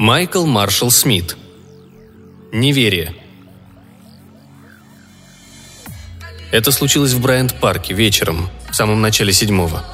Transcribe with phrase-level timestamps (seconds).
[0.00, 1.36] Майкл Маршалл Смит.
[2.52, 3.14] Неверие.
[6.50, 9.84] Это случилось в Брайант-парке вечером, в самом начале седьмого.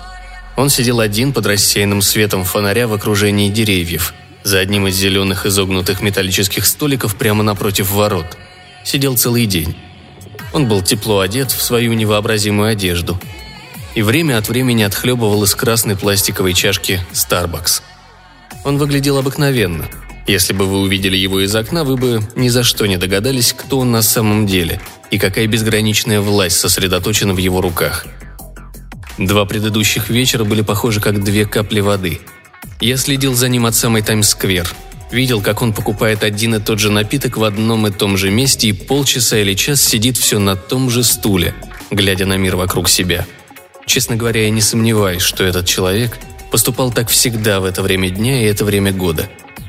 [0.56, 4.14] Он сидел один под рассеянным светом фонаря в окружении деревьев,
[4.44, 8.38] за одним из зеленых изогнутых металлических столиков прямо напротив ворот.
[8.84, 9.76] Сидел целый день.
[10.52, 13.20] Он был тепло одет в свою невообразимую одежду
[13.96, 17.82] и время от времени отхлебывал из красной пластиковой чашки Starbucks.
[18.66, 19.88] Он выглядел обыкновенно.
[20.26, 23.78] Если бы вы увидели его из окна, вы бы ни за что не догадались, кто
[23.78, 24.80] он на самом деле
[25.10, 28.06] и какая безграничная власть сосредоточена в его руках.
[29.18, 32.20] Два предыдущих вечера были похожи как две капли воды.
[32.80, 34.68] Я следил за ним от самой Таймс-сквер.
[35.12, 38.68] Видел, как он покупает один и тот же напиток в одном и том же месте
[38.68, 41.54] и полчаса или час сидит все на том же стуле,
[41.92, 43.24] глядя на мир вокруг себя.
[43.86, 46.18] Честно говоря, я не сомневаюсь, что этот человек
[46.50, 49.28] поступал так всегда в это время дня и это время года.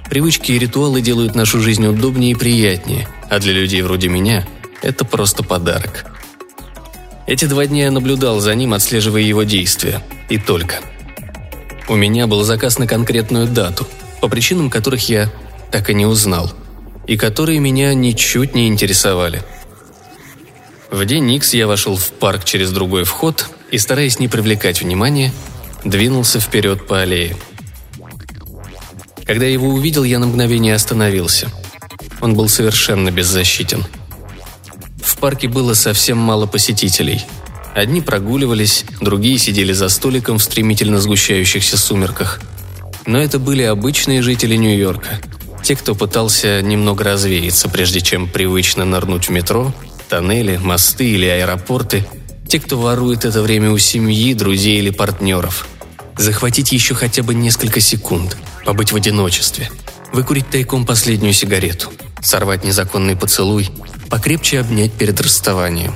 [0.09, 4.47] Привычки и ритуалы делают нашу жизнь удобнее и приятнее, а для людей вроде меня
[4.81, 6.05] это просто подарок.
[7.25, 10.01] Эти два дня я наблюдал за ним, отслеживая его действия.
[10.29, 10.75] И только.
[11.89, 13.85] У меня был заказ на конкретную дату,
[14.21, 15.29] по причинам которых я
[15.71, 16.53] так и не узнал,
[17.05, 19.43] и которые меня ничуть не интересовали.
[20.89, 25.33] В день Никс я вошел в парк через другой вход и, стараясь не привлекать внимания,
[25.83, 27.35] двинулся вперед по аллее.
[29.27, 31.49] Когда я его увидел, я на мгновение остановился.
[32.21, 33.85] Он был совершенно беззащитен–
[35.17, 37.25] в парке было совсем мало посетителей.
[37.73, 42.39] Одни прогуливались, другие сидели за столиком в стремительно сгущающихся сумерках.
[43.07, 45.19] Но это были обычные жители Нью-Йорка.
[45.63, 49.73] Те, кто пытался немного развеяться, прежде чем привычно нырнуть в метро,
[50.07, 52.05] тоннели, мосты или аэропорты.
[52.47, 55.67] Те, кто ворует это время у семьи, друзей или партнеров.
[56.15, 59.71] Захватить еще хотя бы несколько секунд, побыть в одиночестве,
[60.11, 61.89] выкурить тайком последнюю сигарету,
[62.21, 63.69] сорвать незаконный поцелуй,
[64.09, 65.95] покрепче обнять перед расставанием.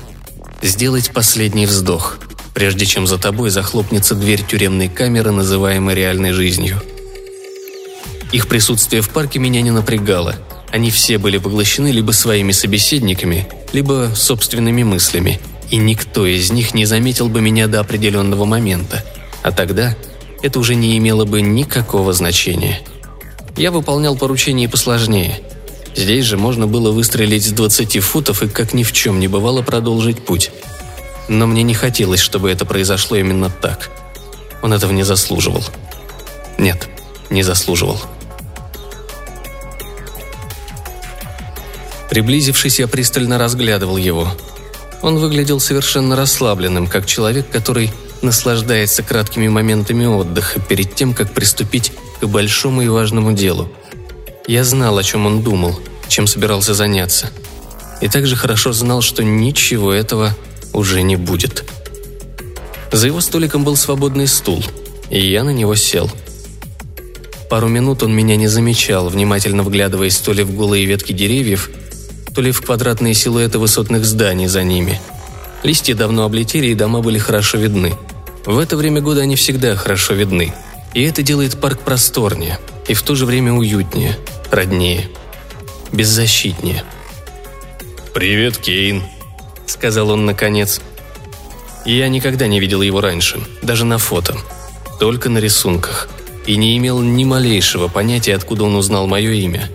[0.61, 2.19] Сделать последний вздох,
[2.53, 6.81] прежде чем за тобой захлопнется дверь тюремной камеры, называемой реальной жизнью.
[8.31, 10.37] Их присутствие в парке меня не напрягало.
[10.71, 16.85] Они все были поглощены либо своими собеседниками, либо собственными мыслями, и никто из них не
[16.85, 19.03] заметил бы меня до определенного момента.
[19.43, 19.93] А тогда
[20.41, 22.79] это уже не имело бы никакого значения.
[23.57, 25.40] Я выполнял поручения посложнее–
[25.96, 29.62] Здесь же можно было выстрелить с 20 футов и, как ни в чем не бывало,
[29.62, 30.52] продолжить путь.
[31.28, 33.90] Но мне не хотелось, чтобы это произошло именно так.
[34.62, 35.63] Он этого не заслуживал.
[36.58, 36.88] Нет,
[37.29, 38.00] не заслуживал.
[42.09, 44.28] Приблизившись, я пристально разглядывал его.
[45.02, 51.91] Он выглядел совершенно расслабленным, как человек, который наслаждается краткими моментами отдыха перед тем, как приступить
[52.21, 53.69] к большому и важному делу–
[54.47, 57.29] я знал, о чем он думал, чем собирался заняться.
[58.01, 60.35] И также хорошо знал, что ничего этого
[60.73, 61.63] уже не будет.
[62.91, 64.63] За его столиком был свободный стул,
[65.09, 66.09] и я на него сел.
[67.49, 71.69] Пару минут он меня не замечал, внимательно вглядываясь то ли в голые ветки деревьев,
[72.33, 74.99] то ли в квадратные силуэты высотных зданий за ними.
[75.63, 77.93] Листья давно облетели, и дома были хорошо видны.
[78.46, 80.53] В это время года они всегда хорошо видны.
[80.94, 84.18] И это делает парк просторнее и в то же время уютнее–
[84.52, 85.09] роднее,
[85.91, 86.84] беззащитнее.
[88.13, 89.03] «Привет, Кейн»,—
[89.66, 90.81] сказал он наконец.
[91.85, 94.38] Я никогда не видел его раньше, даже на фото,
[95.00, 96.09] только на рисунках,
[96.46, 99.69] и не имел ни малейшего понятия, откуда он узнал мое имя.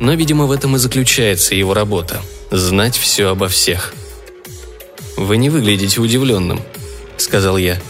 [0.00, 3.94] Но, видимо, в этом и заключается его работа– знать все обо всех.
[5.16, 6.60] «Вы не выглядите удивленным»,–
[7.16, 7.80] сказал я.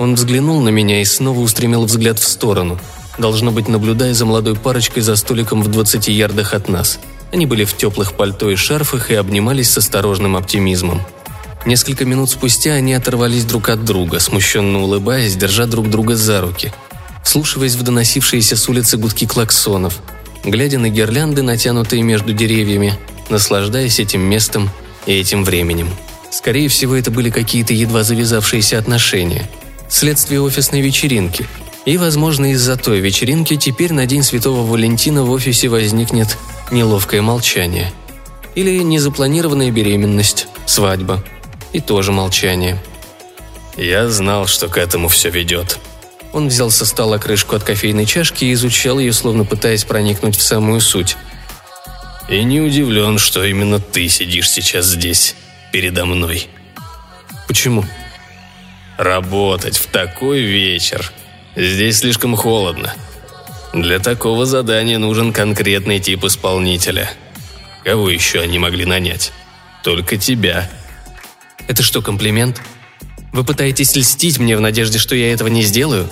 [0.00, 2.80] Он взглянул на меня и снова устремил взгляд в сторону–
[3.20, 6.98] должно быть, наблюдая за молодой парочкой за столиком в 20 ярдах от нас.
[7.32, 11.02] Они были в теплых пальто и шарфах и обнимались с осторожным оптимизмом.
[11.66, 16.72] Несколько минут спустя они оторвались друг от друга, смущенно улыбаясь, держа друг друга за руки,
[17.22, 20.00] вслушиваясь в доносившиеся с улицы гудки клаксонов,
[20.42, 22.98] глядя на гирлянды, натянутые между деревьями,
[23.28, 24.70] наслаждаясь этим местом
[25.04, 25.90] и этим временем.
[26.30, 29.48] Скорее всего, это были какие-то едва завязавшиеся отношения.
[29.90, 31.46] Следствие офисной вечеринки–
[31.86, 36.36] и, возможно, из-за той вечеринки теперь на День Святого Валентина в офисе возникнет
[36.70, 37.92] неловкое молчание.
[38.54, 41.24] Или незапланированная беременность, свадьба.
[41.72, 42.82] И тоже молчание.
[43.76, 45.78] «Я знал, что к этому все ведет»,
[46.32, 50.42] он взял со стола крышку от кофейной чашки и изучал ее, словно пытаясь проникнуть в
[50.42, 51.16] самую суть.
[52.28, 55.34] «И не удивлен, что именно ты сидишь сейчас здесь,
[55.72, 56.48] передо мной».
[57.48, 57.84] «Почему?»
[59.00, 61.10] «Работать в такой вечер
[61.56, 62.92] Здесь слишком холодно.
[63.72, 67.10] Для такого задания нужен конкретный тип исполнителя.
[67.82, 69.32] Кого еще они могли нанять?
[69.82, 70.70] Только тебя.
[71.66, 72.60] Это что, комплимент?
[73.32, 76.10] Вы пытаетесь льстить мне в надежде, что я этого не сделаю?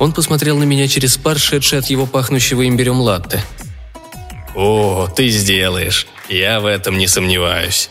[0.00, 3.40] Он посмотрел на меня через пар, шедший от его пахнущего имбирем латте.
[4.56, 6.08] «О, ты сделаешь.
[6.28, 7.88] Я в этом не сомневаюсь».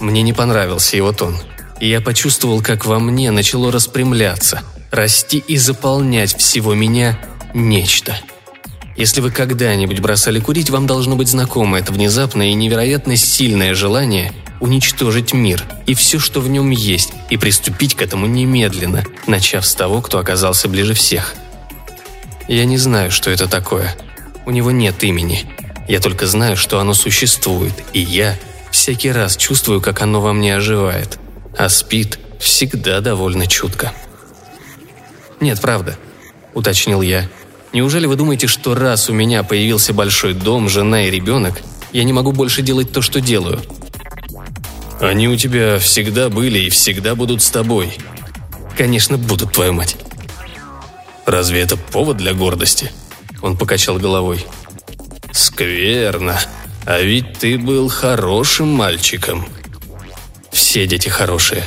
[0.00, 1.36] Мне не понравился его тон.
[1.80, 7.18] И я почувствовал, как во мне начало распрямляться, расти и заполнять всего меня
[7.54, 8.16] нечто.
[8.96, 14.32] Если вы когда-нибудь бросали курить, вам должно быть знакомо это внезапное и невероятно сильное желание
[14.60, 19.74] уничтожить мир и все, что в нем есть, и приступить к этому немедленно, начав с
[19.74, 21.34] того, кто оказался ближе всех.
[22.46, 23.96] Я не знаю, что это такое.
[24.44, 25.46] У него нет имени.
[25.88, 28.36] Я только знаю, что оно существует, и я
[28.70, 31.18] всякий раз чувствую, как оно во мне оживает.
[31.56, 33.92] А спит всегда довольно чутко.
[35.40, 35.96] «Нет, правда»,—
[36.54, 37.28] уточнил я.
[37.72, 41.60] «Неужели вы думаете, что раз у меня появился большой дом, жена и ребенок,
[41.92, 43.60] я не могу больше делать то, что делаю?»
[45.00, 47.96] Они у тебя всегда были и всегда будут с тобой.
[48.76, 49.96] Конечно, будут, твою мать.
[51.24, 52.92] Разве это повод для гордости?
[53.40, 54.44] Он покачал головой.
[55.32, 56.38] Скверно.
[56.84, 59.46] А ведь ты был хорошим мальчиком.
[60.60, 61.66] Все дети хорошие.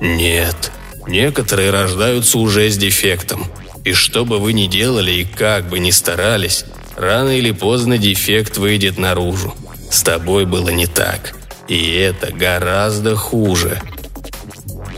[0.00, 0.70] Нет.
[1.08, 3.44] Некоторые рождаются уже с дефектом.
[3.84, 6.64] И что бы вы ни делали и как бы ни старались,
[6.96, 9.52] рано или поздно дефект выйдет наружу.
[9.90, 11.34] С тобой было не так.
[11.66, 13.82] И это гораздо хуже.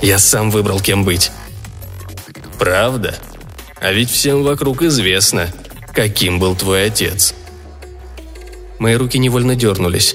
[0.02, 1.32] Я сам выбрал, кем быть.
[2.58, 3.14] Правда?
[3.80, 5.48] А ведь всем вокруг известно,
[5.94, 7.34] каким был твой отец.
[8.78, 10.14] Мои руки невольно дернулись.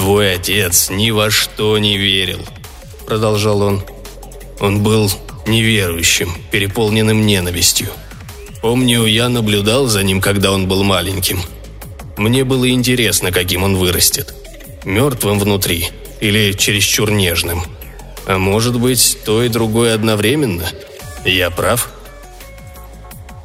[0.00, 2.40] «Твой отец ни во что не верил»,—
[3.06, 3.82] продолжал он.
[4.58, 5.12] «Он был
[5.46, 7.88] неверующим, переполненным ненавистью.
[8.62, 11.42] Помню, я наблюдал за ним, когда он был маленьким.
[12.16, 14.34] Мне было интересно, каким он вырастет.
[14.86, 17.62] Мертвым внутри или чересчур нежным.
[18.24, 20.66] А может быть, то и другое одновременно?
[21.26, 21.90] Я прав?»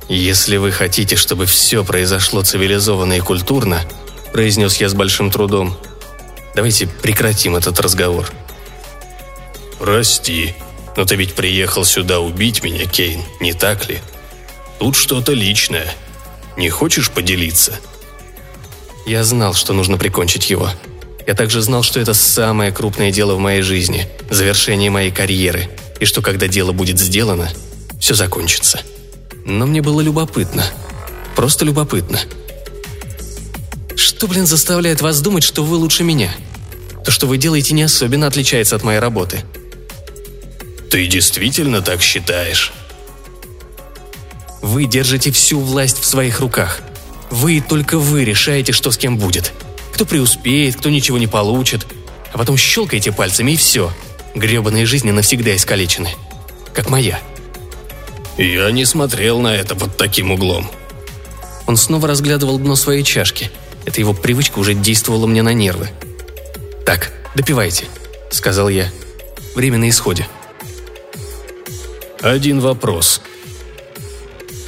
[0.08, 3.82] «Если вы хотите, чтобы все произошло цивилизованно и культурно»,–
[4.32, 5.78] произнес я с большим трудом,–
[6.56, 8.32] «давайте прекратим этот разговор».
[9.80, 10.56] «Прости,
[10.96, 14.00] но ты ведь приехал сюда убить меня, Кейн, не так ли?
[14.80, 15.94] Тут что-то личное.
[16.58, 17.80] Не хочешь поделиться?»
[19.06, 20.70] Я знал, что нужно прикончить его.
[21.28, 25.70] Я также знал, что это самое крупное дело в моей жизни, завершение моей карьеры,
[26.00, 27.50] и что когда дело будет сделано,
[28.00, 28.82] все закончится.
[29.46, 30.64] Но мне было любопытно.
[31.36, 32.20] Просто любопытно.
[34.06, 36.34] Что, блин, заставляет вас думать, что вы лучше меня?
[37.04, 39.44] То, что вы делаете, не особенно отличается от моей работы.
[40.90, 42.72] Ты действительно так считаешь?
[44.62, 46.82] Вы держите всю власть в своих руках–
[47.36, 49.52] вы и только вы решаете, что с кем будет.
[49.94, 51.86] Кто преуспеет, кто ничего не получит.
[52.32, 53.92] А потом щелкаете пальцами и все.
[54.36, 56.10] Гребаные жизни навсегда искалечены.
[56.74, 57.20] Как моя.
[58.38, 60.70] Я не смотрел на это под таким углом.
[61.68, 63.52] Он снова разглядывал дно своей чашки.
[63.86, 65.90] Эта его привычка уже действовала мне на нервы.
[66.86, 67.86] «Так, допивайте»,—
[68.32, 68.90] сказал я.
[69.56, 70.28] «Время на исходе».
[72.22, 73.22] «Один вопрос».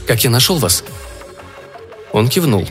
[0.06, 0.84] «Как я нашел вас?»
[2.12, 2.68] Он кивнул.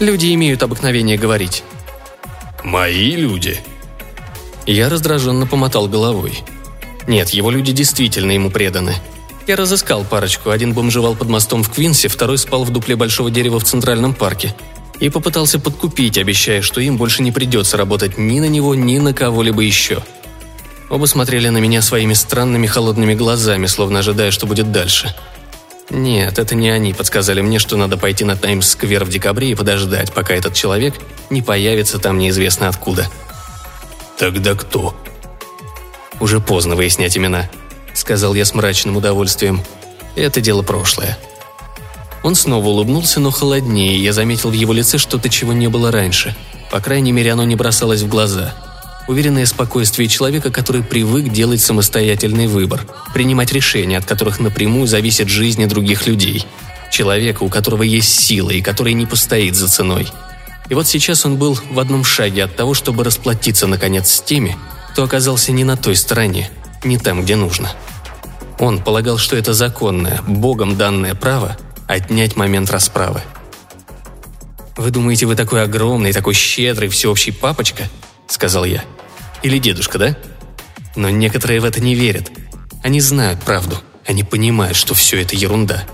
[0.00, 1.62] «Люди имеют обыкновение говорить».
[2.62, 3.60] «Мои люди?»
[4.66, 6.38] Я раздраженно помотал головой.
[7.06, 8.94] Нет, его люди действительно ему преданы.
[9.46, 10.50] Я разыскал парочку.
[10.50, 14.54] Один бомжевал под мостом в Квинсе, второй спал в дупле большого дерева в Центральном парке.
[15.00, 19.12] И попытался подкупить, обещая, что им больше не придется работать ни на него, ни на
[19.12, 20.02] кого-либо еще.
[20.88, 25.14] Оба смотрели на меня своими странными холодными глазами, словно ожидая, что будет дальше.
[25.90, 30.12] Нет, это не они подсказали мне, что надо пойти на Таймс-сквер в декабре и подождать,
[30.12, 30.94] пока этот человек
[31.28, 33.06] не появится там неизвестно откуда.
[34.18, 34.96] Тогда кто?
[36.20, 37.50] Уже поздно выяснять имена,
[37.94, 39.62] сказал я с мрачным удовольствием.
[40.16, 41.18] Это дело прошлое.
[42.22, 46.36] Он снова улыбнулся, но холоднее, я заметил в его лице что-то, чего не было раньше.
[46.70, 48.54] По крайней мере, оно не бросалось в глаза–
[49.06, 55.66] уверенное спокойствие человека, который привык делать самостоятельный выбор, принимать решения, от которых напрямую зависит жизнь
[55.66, 56.46] других людей.
[56.90, 60.08] Человека, у которого есть сила и который не постоит за ценой.
[60.68, 64.56] И вот сейчас он был в одном шаге от того, чтобы расплатиться, наконец, с теми,
[64.92, 66.50] кто оказался не на той стороне,
[66.84, 67.70] не там, где нужно.
[68.58, 73.20] Он полагал, что это законное, Богом данное право отнять момент расправы.
[74.76, 77.84] «Вы думаете, вы такой огромный, такой щедрый, всеобщий папочка?»–
[78.26, 78.84] сказал я.
[79.44, 80.16] Или дедушка, да?
[80.96, 82.30] Но некоторые в это не верят.
[82.82, 83.78] Они знают правду.
[84.06, 85.84] Они понимают, что все это ерунда.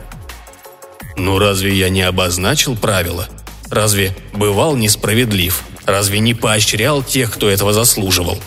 [1.16, 3.28] Ну разве я не обозначил правила?
[3.68, 5.64] Разве бывал несправедлив?
[5.84, 8.38] Разве не поощрял тех, кто этого заслуживал?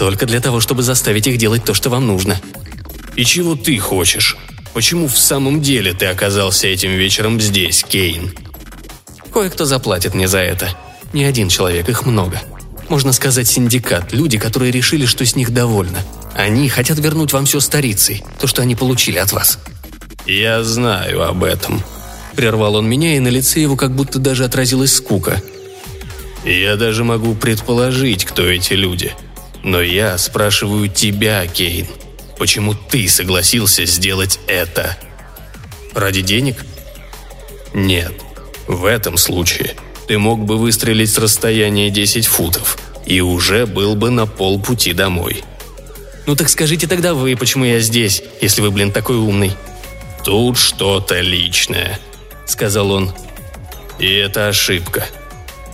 [0.00, 2.40] Только для того, чтобы заставить их делать то, что вам нужно.
[3.16, 4.34] И чего ты хочешь?
[4.72, 8.32] Почему в самом деле ты оказался этим вечером здесь, Кейн?
[9.30, 10.70] Кое-кто заплатит мне за это.
[11.12, 12.40] Не один человек, их много.
[12.88, 15.98] Можно сказать, синдикат, люди, которые решили, что с них довольно.
[16.34, 19.58] Они хотят вернуть вам все старицей, то, что они получили от вас.
[20.24, 21.82] «Я знаю об этом»,—
[22.36, 25.42] прервал он меня, и на лице его как будто даже отразилась скука.
[26.46, 29.12] «Я даже могу предположить, кто эти люди.
[29.62, 31.86] Но я спрашиваю тебя, Кейн,
[32.38, 34.96] почему ты согласился сделать это?
[35.94, 36.64] Ради денег?
[37.74, 38.12] Нет.
[38.66, 39.74] В этом случае
[40.08, 45.44] ты мог бы выстрелить с расстояния 10 футов и уже был бы на полпути домой.
[46.26, 49.52] Ну так скажите тогда вы, почему я здесь, если вы, блин, такой умный.
[50.24, 51.98] Тут что-то личное,
[52.46, 53.12] сказал он.
[53.98, 55.04] И это ошибка.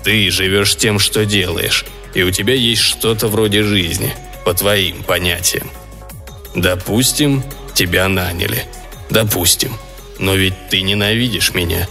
[0.03, 1.85] Ты живешь тем, что делаешь,
[2.15, 5.71] и у тебя есть что-то вроде жизни, по твоим понятиям.
[6.55, 7.43] Допустим,
[7.75, 8.65] тебя наняли.
[9.11, 9.73] Допустим.
[10.19, 11.87] Но ведь ты ненавидишь меня.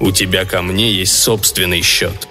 [0.00, 2.28] У тебя ко мне есть собственный счет.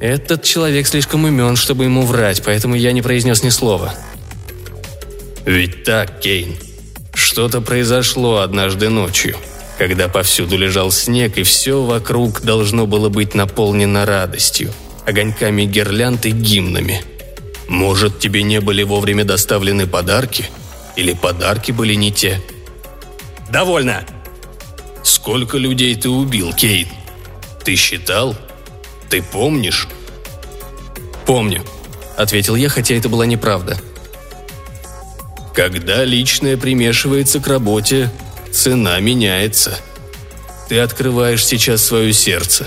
[0.00, 3.94] Этот человек слишком умен, чтобы ему врать, поэтому я не произнес ни слова.
[5.44, 6.56] Ведь так, Кейн.
[7.12, 9.36] Что-то произошло однажды ночью,
[9.76, 14.72] когда повсюду лежал снег, и все вокруг должно было быть наполнено радостью,
[15.08, 17.02] огоньками гирлянд и гимнами–
[17.68, 20.46] может, тебе не были вовремя доставлены подарки?
[20.96, 22.40] Или подарки были не те?
[23.50, 24.04] Довольно!
[25.04, 26.88] Сколько людей ты убил, Кейт?
[27.62, 28.34] Ты считал?
[29.10, 29.86] Ты помнишь?
[31.26, 31.62] Помню,
[32.16, 33.78] ответил я, хотя это была неправда.
[35.54, 38.10] Когда личное примешивается к работе,
[38.50, 39.78] цена меняется.
[40.68, 42.66] Ты открываешь сейчас свое сердце.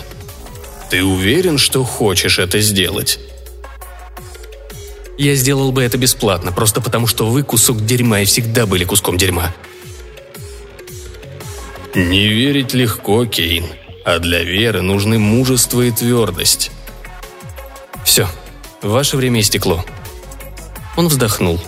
[0.92, 3.18] Ты уверен, что хочешь это сделать?
[5.18, 9.18] Я сделал бы это бесплатно, просто потому что вы кусок дерьма и всегда были куском
[9.18, 9.56] дерьма.
[11.96, 13.68] Не верить легко, Кейн,
[14.04, 16.72] а для веры нужны мужество и твердость.
[18.04, 18.28] Все,
[18.82, 19.86] ваше время истекло.
[20.98, 21.62] Он вздохнул,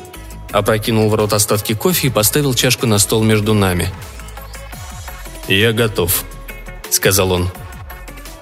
[0.51, 3.89] опрокинул в рот остатки кофе и поставил чашку на стол между нами.
[5.47, 6.25] «Я готов»,—
[6.89, 7.49] сказал он.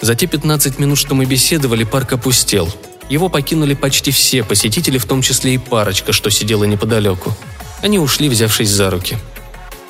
[0.01, 2.69] За те 15 минут, что мы беседовали, парк опустел—
[3.11, 7.35] его покинули почти все посетители, в том числе и парочка, что сидела неподалеку.
[7.81, 9.17] Они ушли, взявшись за руки.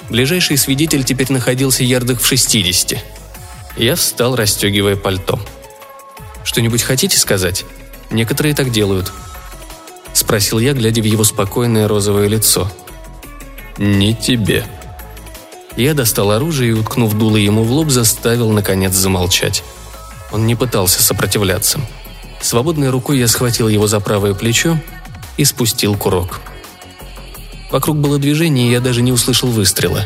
[0.10, 2.98] Ближайший свидетель теперь находился ярдах в 60.
[3.78, 5.40] Я встал, расстегивая пальто.
[6.44, 7.64] «Что-нибудь хотите сказать?
[8.10, 9.12] Некоторые так делают»,—
[10.14, 12.72] спросил я, глядя в его спокойное розовое лицо.
[13.78, 14.66] «Не тебе».
[15.78, 19.64] Я достал оружие и, уткнув дуло ему в лоб, заставил, наконец, замолчать.
[20.32, 21.80] Он не пытался сопротивляться.
[22.42, 24.78] Свободной рукой я схватил его за правое плечо
[25.38, 26.40] и спустил курок.
[27.72, 30.06] Вокруг было движение, и я даже не услышал выстрела.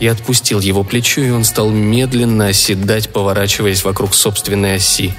[0.00, 5.14] Я отпустил его плечо, и он стал медленно оседать, поворачиваясь вокруг собственной оси.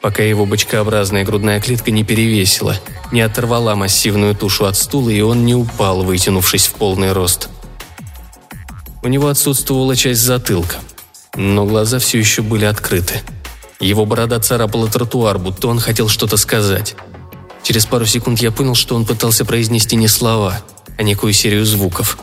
[0.00, 2.76] Пока его бочкообразная грудная клетка не перевесила,
[3.12, 7.48] не оторвала массивную тушу от стула, и он не упал, вытянувшись в полный рост.
[9.02, 10.76] У него отсутствовала часть затылка,
[11.36, 13.20] но глаза все еще были открыты–
[13.82, 16.94] его борода царапала тротуар, будто он хотел что-то сказать.
[17.64, 20.60] Через пару секунд я понял, что он пытался произнести не слова,
[20.96, 22.16] а некую серию звуков.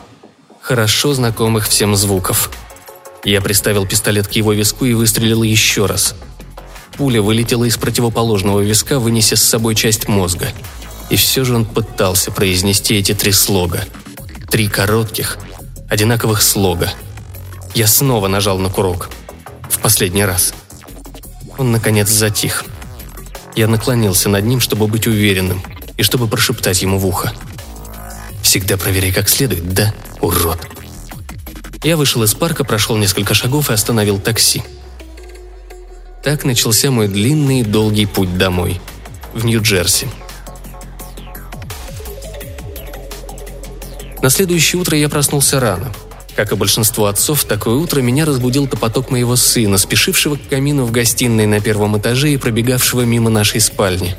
[0.62, 2.50] Хорошо знакомых всем звуков.
[3.24, 6.14] Я приставил пистолет к его виску и выстрелил еще раз.
[6.96, 10.48] Пуля вылетела из противоположного виска, вынеся с собой часть мозга.
[11.10, 13.84] И все же он пытался произнести эти три слога.
[14.50, 15.36] Три коротких,
[15.90, 16.90] одинаковых слога.
[17.74, 19.10] Я снова нажал на курок.
[19.68, 20.54] В последний раз.
[21.56, 22.64] Он, наконец, затих.
[23.54, 25.62] Я наклонился над ним, чтобы быть уверенным,
[25.96, 27.32] и чтобы прошептать ему в ухо.
[28.42, 30.58] «Всегда проверяй как следует, да, урод?»
[31.84, 34.62] Я вышел из парка, прошел несколько шагов и остановил такси.
[36.24, 38.80] Так начался мой длинный и долгий путь домой,
[39.32, 40.08] в Нью-Джерси.
[44.20, 45.92] На следующее утро я проснулся рано–
[46.36, 50.90] как и большинство отцов, такое утро меня разбудил топоток моего сына, спешившего к камину в
[50.90, 54.16] гостиной на первом этаже и пробегавшего мимо нашей спальни.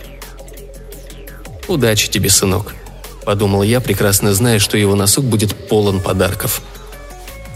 [1.68, 2.76] «Удачи тебе, сынок»,–
[3.26, 6.62] подумал я, прекрасно зная, что его носок будет полон подарков.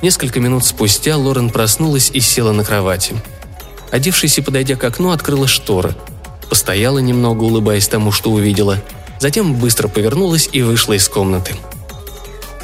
[0.02, 3.16] Несколько минут спустя Лорен проснулась и села на кровати.
[3.92, 5.96] Одевшись и подойдя к окну, открыла шторы.
[6.50, 8.82] Постояла немного, улыбаясь тому, что увидела.
[9.20, 11.56] Затем быстро повернулась и вышла из комнаты–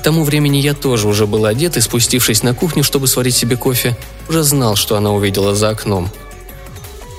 [0.02, 3.56] К тому времени я тоже уже был одет и, спустившись на кухню, чтобы сварить себе
[3.56, 3.96] кофе,
[4.28, 6.10] уже знал, что она увидела за окном.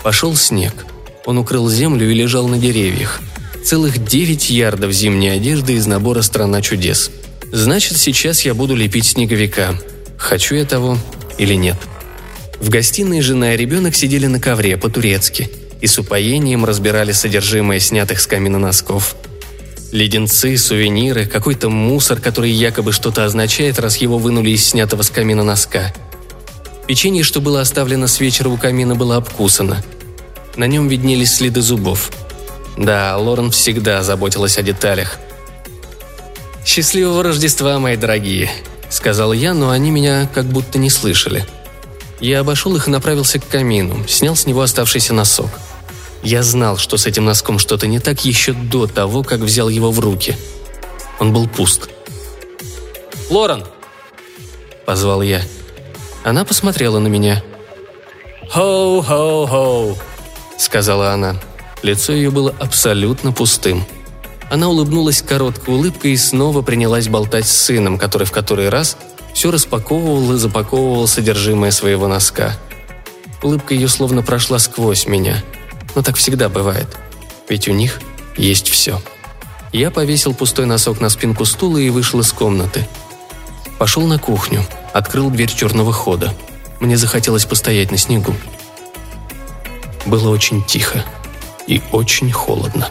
[0.03, 0.85] Пошел снег.
[1.25, 3.21] Он укрыл землю и лежал на деревьях.
[3.65, 7.13] Целых девять ярдов зимней одежды из набора «Страна чудес».
[7.53, 9.77] Значит, сейчас я буду лепить снеговика.
[10.17, 10.99] Хочу я того
[11.39, 11.77] или нет.
[12.59, 15.49] В гостиной жена и ребенок сидели на ковре по-турецки
[15.81, 19.15] и с упоением разбирали содержимое снятых с камина носков–
[19.93, 25.45] Леденцы, сувениры, какой-то мусор, который якобы что-то означает, раз его вынули из снятого с камина
[25.45, 25.93] носка.
[26.87, 29.85] Печенье, что было оставлено с вечера у камина, было обкусано.
[30.57, 32.11] На нем виднелись следы зубов.
[32.79, 35.19] Да, Лорен всегда заботилась о деталях.
[36.65, 38.51] «Счастливого Рождества, мои дорогие»,—
[38.89, 41.45] сказал я, но они меня как будто не слышали.
[42.19, 45.51] Я обошел их и направился к камину, снял с него оставшийся носок—
[46.23, 49.91] я знал, что с этим носком что-то не так еще до того, как взял его
[49.91, 50.37] в руки.
[51.19, 51.91] Он был пуст.
[53.29, 53.65] «Лорен!»–
[54.87, 55.43] позвал я.
[56.23, 57.43] Она посмотрела на меня.
[58.51, 59.97] «Хоу-хоу-хоу!»–
[60.59, 61.37] сказала она.
[61.83, 63.85] Лицо ее было абсолютно пустым.
[64.49, 68.97] Она улыбнулась короткой улыбкой и снова принялась болтать с сыном, который в который раз
[69.35, 72.57] все распаковывал и запаковывал содержимое своего носка.
[73.43, 75.43] Улыбка ее словно прошла сквозь меня–
[75.95, 76.89] но так всегда бывает.
[77.49, 78.01] Ведь у них
[78.37, 79.01] есть все.
[79.73, 82.87] Я повесил пустой носок на спинку стула и вышел из комнаты.
[83.79, 86.35] Пошел на кухню, открыл дверь черного хода.
[86.81, 88.35] Мне захотелось постоять на снегу.
[90.05, 91.05] Было очень тихо
[91.67, 92.89] и очень холодно.